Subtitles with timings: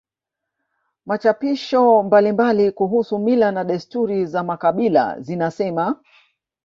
[1.05, 5.99] Machapisho mbalimbali kuhusu mila na desturi za makabila zinasema